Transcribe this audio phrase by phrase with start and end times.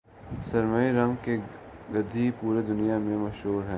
[0.51, 1.37] سرمئی رنگ کے
[1.93, 3.69] گدھ پوری دنیا میں مشہور ہیں